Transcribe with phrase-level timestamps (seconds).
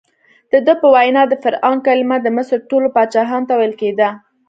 [0.51, 4.09] دده په وینا د فرعون کلمه د مصر ټولو پاچاهانو ته ویل کېده.